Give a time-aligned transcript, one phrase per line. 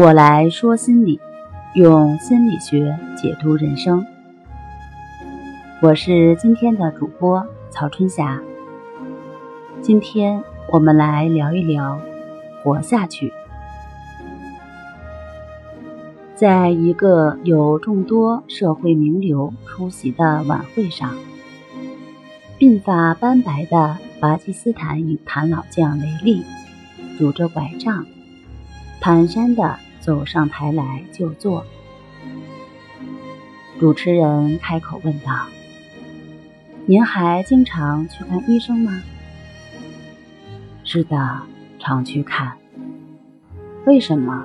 [0.00, 1.20] 我来说心理，
[1.74, 4.06] 用心理学解读人生。
[5.82, 8.40] 我是今天的主播曹春霞。
[9.82, 10.42] 今天
[10.72, 12.00] 我们来聊一聊
[12.62, 13.30] 活下去。
[16.34, 21.14] 在一个有众多社会名流出席的晚会上，
[22.58, 26.42] 鬓发斑白的巴基斯坦影坛老将雷利
[27.18, 28.06] 拄着拐杖，
[29.02, 29.76] 蹒跚的。
[30.00, 31.64] 走上台来就坐。
[33.78, 35.46] 主持人开口问道
[36.86, 39.02] ：“您还经常去看医生吗
[40.84, 41.42] ？”“是的，
[41.78, 42.56] 常去看。
[43.86, 44.44] ”“为什么？”“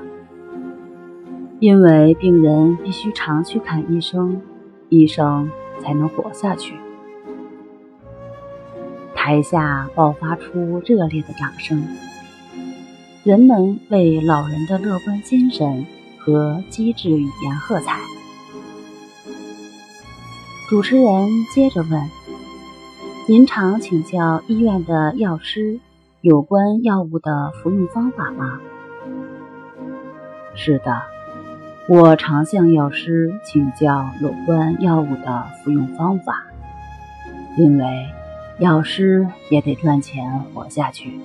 [1.59, 4.41] 因为病人必须常去看医生，
[4.89, 5.49] 医生
[5.81, 6.75] 才能活下去。”
[9.15, 11.83] 台下爆发出热烈的掌声。
[13.25, 15.83] 人们为老人的乐观精神
[16.19, 17.99] 和机智语言喝彩。
[20.69, 21.99] 主持人接着问
[23.27, 25.79] ：“您常请教医院的药师
[26.21, 28.59] 有关药物的服用方法吗
[30.53, 31.01] ？”“是的，
[31.89, 36.43] 我常向药师请教有关药物的服用方法，
[37.57, 38.05] 因为
[38.59, 41.19] 药师也得赚钱活下去。”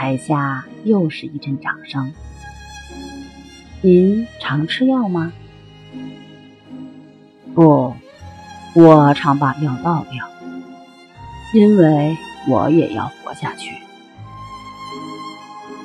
[0.00, 2.14] 台下又是一阵掌声。
[3.82, 5.30] 您常吃药吗？
[7.54, 7.94] 不，
[8.74, 10.26] 我常把药倒掉，
[11.52, 12.16] 因为
[12.48, 13.76] 我也要活下去。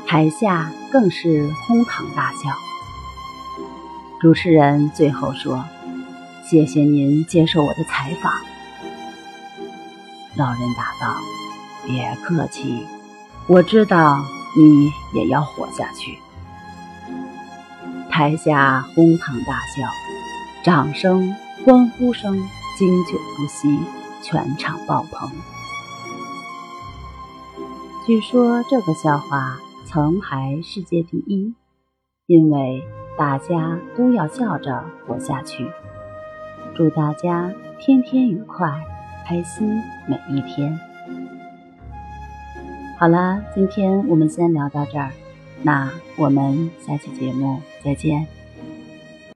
[0.07, 2.51] 台下更是哄堂大笑。
[4.21, 5.65] 主持人最后说
[6.49, 8.31] ：“谢谢您接受我的采访。”
[10.37, 11.17] 老人答道
[11.85, 12.87] ：“别客气。”
[13.47, 14.25] 我知道
[14.57, 16.17] 你也要活下去。
[18.09, 19.87] 台下哄堂大笑，
[20.63, 22.35] 掌声、欢呼声
[22.75, 23.77] 经久不息，
[24.23, 25.29] 全场爆棚。
[28.07, 31.53] 据说这个笑话曾排世界第一，
[32.25, 32.83] 因为
[33.15, 35.69] 大家都要笑着活下去。
[36.75, 38.83] 祝大家天天愉快，
[39.27, 39.67] 开心
[40.07, 40.79] 每一天。
[42.97, 45.11] 好啦，今天我们先聊到这儿，
[45.63, 48.25] 那我们下期节目再见。